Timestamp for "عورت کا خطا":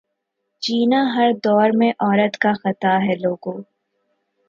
1.99-2.97